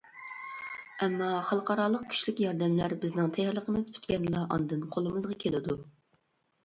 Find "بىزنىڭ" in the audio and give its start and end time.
3.05-3.29